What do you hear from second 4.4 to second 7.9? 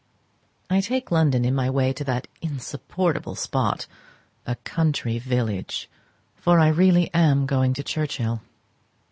a country village; for I am really going to